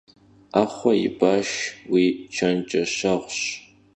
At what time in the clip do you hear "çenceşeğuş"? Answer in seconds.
2.35-3.39